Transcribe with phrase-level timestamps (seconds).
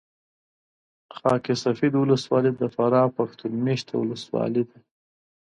[1.17, 4.77] خاک سفید ولسوالي د فراه پښتون مېشته ولسوالي ده